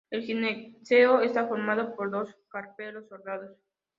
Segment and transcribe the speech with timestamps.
[0.09, 3.55] El gineceo está formado por dos carpelos soldados.